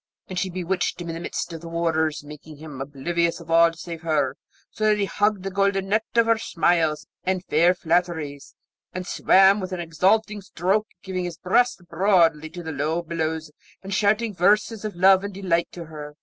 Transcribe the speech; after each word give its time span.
And 0.27 0.39
she 0.39 0.49
bewitched 0.49 0.99
him 0.99 1.09
in 1.09 1.13
the 1.13 1.19
midst 1.21 1.53
of 1.53 1.61
the 1.61 1.67
waters, 1.69 2.23
making 2.23 2.57
him 2.57 2.81
oblivious 2.81 3.39
of 3.39 3.51
all 3.51 3.71
save 3.73 4.01
her, 4.01 4.35
so 4.71 4.85
that 4.85 4.97
he 4.97 5.05
hugged 5.05 5.43
the 5.43 5.51
golden 5.51 5.89
net 5.89 6.05
of 6.15 6.25
her 6.25 6.39
smiles 6.39 7.05
and 7.23 7.45
fair 7.45 7.75
flatteries, 7.75 8.55
and 8.93 9.05
swam 9.05 9.59
with 9.59 9.71
an 9.73 9.79
exulting 9.79 10.41
stroke, 10.41 10.87
giving 11.03 11.25
his 11.25 11.37
breast 11.37 11.83
broadly 11.87 12.49
to 12.49 12.63
the 12.63 12.71
low 12.71 13.03
billows, 13.03 13.51
and 13.83 13.93
shouting 13.93 14.33
verses 14.33 14.83
of 14.83 14.95
love 14.95 15.23
and 15.23 15.35
delight 15.35 15.67
to 15.73 15.85
her. 15.85 16.15